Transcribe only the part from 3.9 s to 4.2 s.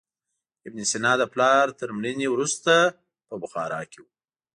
کې و.